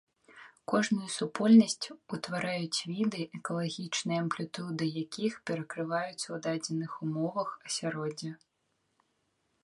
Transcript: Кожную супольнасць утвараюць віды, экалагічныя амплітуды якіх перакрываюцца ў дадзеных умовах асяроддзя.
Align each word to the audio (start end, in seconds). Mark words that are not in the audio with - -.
Кожную 0.71 1.07
супольнасць 1.15 1.85
утвараюць 2.17 2.79
віды, 2.93 3.21
экалагічныя 3.39 4.19
амплітуды 4.23 4.85
якіх 5.03 5.31
перакрываюцца 5.49 6.13
ў 6.13 6.37
дадзеных 6.47 6.91
умовах 7.05 7.49
асяроддзя. 7.69 8.31